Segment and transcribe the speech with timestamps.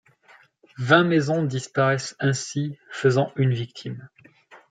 [0.79, 4.09] Vingt maisons disparaissent ainsi, faisant une victime.